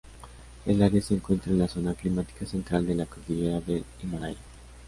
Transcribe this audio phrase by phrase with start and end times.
[0.65, 4.39] El área se encuentra en la zona climática central de la cordillera del Himalaya.